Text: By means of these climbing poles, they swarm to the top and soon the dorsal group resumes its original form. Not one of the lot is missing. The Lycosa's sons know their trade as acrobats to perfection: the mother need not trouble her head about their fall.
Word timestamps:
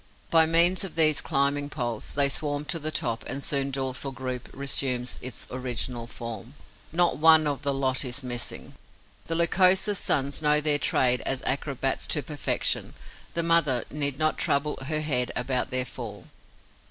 By 0.31 0.47
means 0.47 0.83
of 0.83 0.95
these 0.95 1.21
climbing 1.21 1.69
poles, 1.69 2.15
they 2.15 2.27
swarm 2.27 2.65
to 2.65 2.79
the 2.79 2.89
top 2.89 3.23
and 3.27 3.43
soon 3.43 3.67
the 3.67 3.73
dorsal 3.73 4.11
group 4.11 4.49
resumes 4.51 5.19
its 5.21 5.45
original 5.51 6.07
form. 6.07 6.55
Not 6.91 7.19
one 7.19 7.45
of 7.45 7.61
the 7.61 7.71
lot 7.71 8.03
is 8.03 8.23
missing. 8.23 8.73
The 9.27 9.35
Lycosa's 9.35 9.99
sons 9.99 10.41
know 10.41 10.59
their 10.59 10.79
trade 10.79 11.21
as 11.23 11.43
acrobats 11.43 12.07
to 12.07 12.23
perfection: 12.23 12.95
the 13.35 13.43
mother 13.43 13.85
need 13.91 14.17
not 14.17 14.39
trouble 14.39 14.79
her 14.85 15.01
head 15.01 15.31
about 15.35 15.69
their 15.69 15.85
fall. 15.85 16.25